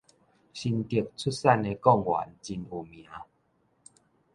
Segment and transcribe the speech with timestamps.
[0.03, 0.21] 新竹出產的貢
[2.01, 3.05] 丸真有名